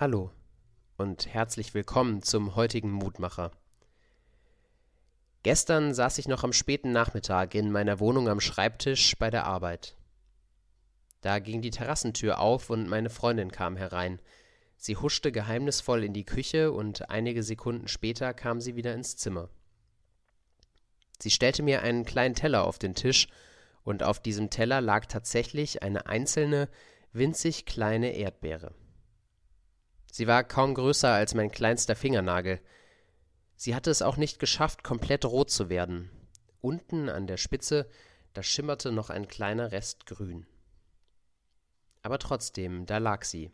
Hallo 0.00 0.30
und 0.96 1.26
herzlich 1.26 1.74
willkommen 1.74 2.22
zum 2.22 2.56
heutigen 2.56 2.90
Mutmacher. 2.90 3.50
Gestern 5.42 5.92
saß 5.92 6.16
ich 6.16 6.26
noch 6.26 6.42
am 6.42 6.54
späten 6.54 6.90
Nachmittag 6.90 7.54
in 7.54 7.70
meiner 7.70 8.00
Wohnung 8.00 8.26
am 8.26 8.40
Schreibtisch 8.40 9.18
bei 9.18 9.28
der 9.28 9.44
Arbeit. 9.44 9.98
Da 11.20 11.38
ging 11.38 11.60
die 11.60 11.70
Terrassentür 11.70 12.38
auf 12.40 12.70
und 12.70 12.88
meine 12.88 13.10
Freundin 13.10 13.52
kam 13.52 13.76
herein. 13.76 14.22
Sie 14.78 14.96
huschte 14.96 15.32
geheimnisvoll 15.32 16.02
in 16.02 16.14
die 16.14 16.24
Küche 16.24 16.72
und 16.72 17.10
einige 17.10 17.42
Sekunden 17.42 17.86
später 17.86 18.32
kam 18.32 18.62
sie 18.62 18.76
wieder 18.76 18.94
ins 18.94 19.18
Zimmer. 19.18 19.50
Sie 21.18 21.30
stellte 21.30 21.62
mir 21.62 21.82
einen 21.82 22.06
kleinen 22.06 22.34
Teller 22.34 22.64
auf 22.64 22.78
den 22.78 22.94
Tisch 22.94 23.28
und 23.84 24.02
auf 24.02 24.18
diesem 24.18 24.48
Teller 24.48 24.80
lag 24.80 25.04
tatsächlich 25.04 25.82
eine 25.82 26.06
einzelne, 26.06 26.70
winzig 27.12 27.66
kleine 27.66 28.12
Erdbeere. 28.12 28.72
Sie 30.10 30.26
war 30.26 30.44
kaum 30.44 30.74
größer 30.74 31.12
als 31.12 31.34
mein 31.34 31.50
kleinster 31.50 31.94
Fingernagel. 31.94 32.60
Sie 33.56 33.74
hatte 33.74 33.90
es 33.90 34.02
auch 34.02 34.16
nicht 34.16 34.38
geschafft, 34.38 34.82
komplett 34.82 35.24
rot 35.24 35.50
zu 35.50 35.68
werden. 35.68 36.10
Unten 36.60 37.08
an 37.08 37.26
der 37.26 37.36
Spitze, 37.36 37.88
da 38.32 38.42
schimmerte 38.42 38.92
noch 38.92 39.10
ein 39.10 39.28
kleiner 39.28 39.72
Rest 39.72 40.06
grün. 40.06 40.46
Aber 42.02 42.18
trotzdem, 42.18 42.86
da 42.86 42.98
lag 42.98 43.24
sie. 43.24 43.52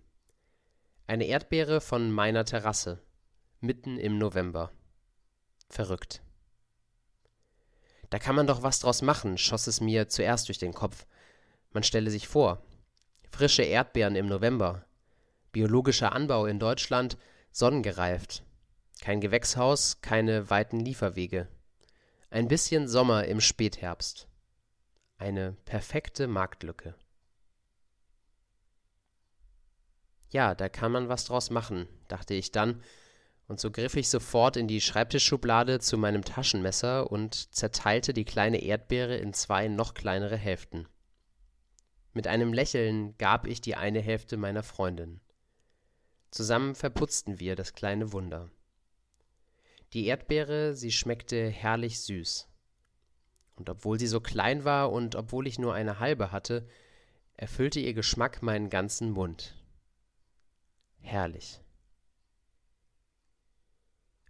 Eine 1.07 1.27
Erdbeere 1.27 1.81
von 1.81 2.11
meiner 2.11 2.45
Terrasse, 2.45 3.03
mitten 3.61 3.99
im 3.99 4.19
November. 4.19 4.73
Verrückt. 5.69 6.23
Da 8.11 8.19
kann 8.19 8.37
man 8.37 8.47
doch 8.47 8.63
was 8.63 8.79
draus 8.79 9.03
machen, 9.03 9.37
schoss 9.37 9.67
es 9.67 9.81
mir 9.81 10.09
zuerst 10.09 10.49
durch 10.49 10.59
den 10.59 10.73
Kopf. 10.73 11.07
Man 11.73 11.83
stelle 11.83 12.11
sich 12.11 12.29
vor, 12.29 12.63
frische 13.31 13.63
Erdbeeren 13.63 14.17
im 14.17 14.27
November, 14.27 14.86
Biologischer 15.57 16.13
Anbau 16.13 16.45
in 16.45 16.59
Deutschland 16.59 17.17
sonnengereift. 17.51 18.45
Kein 19.01 19.23
Gewächshaus, 19.23 20.03
keine 20.03 20.51
weiten 20.51 20.81
Lieferwege. 20.81 21.49
Ein 22.29 22.47
bisschen 22.47 22.89
Sommer 22.89 23.25
im 23.25 23.41
Spätherbst. 23.41 24.29
Eine 25.17 25.57
perfekte 25.65 26.27
Marktlücke. 26.27 26.95
Ja, 30.29 30.55
da 30.55 30.69
kann 30.69 30.93
man 30.93 31.09
was 31.09 31.25
draus 31.25 31.49
machen, 31.49 31.89
dachte 32.09 32.35
ich 32.35 32.53
dann, 32.53 32.83
und 33.49 33.59
so 33.59 33.71
griff 33.71 33.97
ich 33.97 34.11
sofort 34.11 34.59
in 34.59 34.69
die 34.69 34.83
Schreibtischschublade 34.83 35.81
zu 35.81 35.97
meinem 35.97 36.23
Taschenmesser 36.23 37.11
und 37.11 37.55
zerteilte 37.55 38.13
die 38.13 38.27
kleine 38.27 38.63
Erdbeere 38.63 39.17
in 39.17 39.33
zwei 39.33 39.69
noch 39.69 39.95
kleinere 39.95 40.37
Hälften. 40.37 40.87
Mit 42.13 42.27
einem 42.27 42.53
Lächeln 42.53 43.17
gab 43.17 43.47
ich 43.47 43.63
die 43.63 43.75
eine 43.75 44.03
Hälfte 44.03 44.37
meiner 44.37 44.63
Freundin. 44.63 45.23
Zusammen 46.31 46.75
verputzten 46.75 47.41
wir 47.41 47.57
das 47.57 47.73
kleine 47.73 48.13
Wunder. 48.13 48.51
Die 49.93 50.07
Erdbeere, 50.07 50.75
sie 50.75 50.93
schmeckte 50.93 51.49
herrlich 51.49 52.01
süß. 52.01 52.49
Und 53.55 53.71
obwohl 53.71 53.99
sie 53.99 54.07
so 54.07 54.21
klein 54.21 54.65
war 54.65 54.93
und 54.93 55.15
obwohl 55.15 55.47
ich 55.47 55.59
nur 55.59 55.75
eine 55.75 55.99
halbe 55.99 56.33
hatte, 56.33 56.69
erfüllte 57.35 57.81
ihr 57.81 57.95
Geschmack 57.95 58.43
meinen 58.43 58.69
ganzen 58.69 59.11
Mund. 59.11 59.55
Herrlich. 61.01 61.61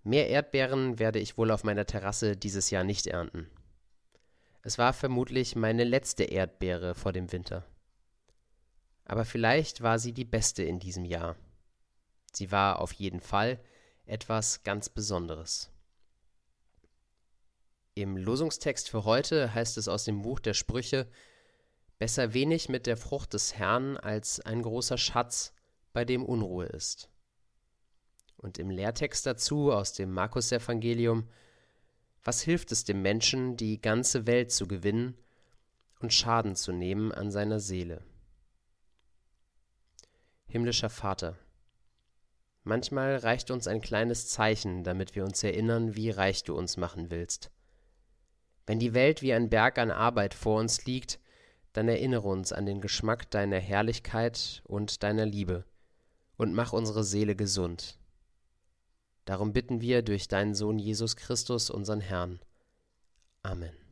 Mehr 0.03 0.29
Erdbeeren 0.29 1.01
werde 1.01 1.19
ich 1.19 1.37
wohl 1.37 1.51
auf 1.51 1.65
meiner 1.65 1.87
Terrasse 1.87 2.37
dieses 2.37 2.71
Jahr 2.71 2.85
nicht 2.85 3.09
ernten. 3.09 3.51
Es 4.63 4.79
war 4.79 4.93
vermutlich 4.93 5.57
meine 5.57 5.85
letzte 5.85 6.25
Erdbeere 6.25 6.95
vor 6.95 7.13
dem 7.13 7.33
Winter. 7.33 7.65
Aber 9.05 9.25
vielleicht 9.25 9.81
war 9.81 9.99
sie 9.99 10.13
die 10.13 10.25
beste 10.25 10.63
in 10.63 10.79
diesem 10.79 11.05
Jahr. 11.05 11.37
Sie 12.37 12.53
war 12.53 12.81
auf 12.81 12.93
jeden 12.93 13.21
Fall 13.21 13.59
etwas 14.05 14.63
ganz 14.63 14.91
Besonderes. 14.91 15.71
Im 17.95 18.19
Losungstext 18.19 18.91
für 18.91 19.07
heute 19.07 19.55
heißt 19.55 19.79
es 19.79 19.89
aus 19.89 20.05
dem 20.05 20.21
Buch 20.21 20.39
der 20.41 20.53
Sprüche 20.53 21.09
Besser 21.99 22.35
wenig 22.35 22.69
mit 22.69 22.87
der 22.87 22.99
Frucht 22.99 23.33
des 23.33 23.55
Herrn 23.55 23.97
als 23.97 24.39
ein 24.41 24.61
großer 24.61 24.99
Schatz, 24.99 25.55
bei 25.95 26.05
dem 26.05 26.27
Unruhe 26.27 26.67
ist. 26.67 27.09
Und 28.37 28.59
im 28.59 28.69
Lehrtext 28.69 29.25
dazu 29.25 29.73
aus 29.73 29.95
dem 29.95 30.13
Markus-Evangelium 30.13 31.31
Was 32.23 32.43
hilft 32.43 32.71
es 32.71 32.85
dem 32.85 33.01
Menschen, 33.01 33.57
die 33.57 33.81
ganze 33.81 34.27
Welt 34.27 34.53
zu 34.53 34.69
gewinnen 34.69 35.17
und 36.01 36.13
Schaden 36.13 36.55
zu 36.55 36.73
nehmen 36.73 37.13
an 37.13 37.31
seiner 37.31 37.61
Seele? 37.61 38.05
Himmlischer 40.49 40.91
Vater, 40.91 41.39
Manchmal 42.69 43.19
reicht 43.19 43.53
uns 43.53 43.69
ein 43.69 43.81
kleines 43.81 44.27
Zeichen, 44.27 44.83
damit 44.83 45.15
wir 45.15 45.23
uns 45.23 45.45
erinnern, 45.45 45.95
wie 45.95 46.11
reich 46.11 46.43
du 46.43 46.57
uns 46.57 46.77
machen 46.77 47.13
willst. 47.13 47.53
Wenn 48.67 48.81
die 48.81 48.93
Welt 48.93 49.23
wie 49.23 49.33
ein 49.33 49.49
Berg 49.49 49.79
an 49.79 49.93
Arbeit 49.93 50.35
vor 50.35 50.59
uns 50.59 50.85
liegt, 50.85 51.21
dann 51.75 51.87
erinnere 51.87 52.27
uns 52.27 52.53
an 52.53 52.67
den 52.67 52.81
Geschmack 52.81 53.31
deiner 53.31 53.61
Herrlichkeit 53.61 54.63
und 54.65 55.05
deiner 55.05 55.27
Liebe 55.27 55.65
und 56.39 56.55
mach 56.55 56.73
unsere 56.73 57.05
Seele 57.05 57.37
gesund. 57.37 58.01
Darum 59.27 59.53
bitten 59.53 59.81
wir 59.81 60.03
durch 60.03 60.27
deinen 60.27 60.57
Sohn 60.57 60.81
Jesus 60.81 61.15
Christus, 61.15 61.71
unseren 61.71 62.01
Herrn. 62.01 62.41
Amen. 63.45 63.86